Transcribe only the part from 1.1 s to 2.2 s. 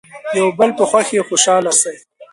خوشحاله شئ.